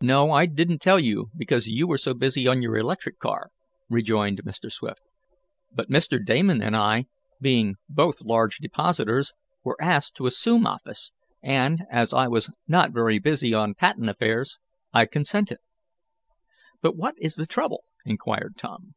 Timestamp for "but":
5.72-5.88, 16.82-16.96